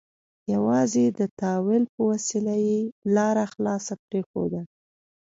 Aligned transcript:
یوازې 0.53 1.05
د 1.19 1.19
تأویل 1.39 1.83
په 1.93 2.01
وسیله 2.11 2.55
یې 2.67 2.79
لاره 3.15 3.45
خلاصه 3.53 3.93
پرېښوده. 4.05 4.61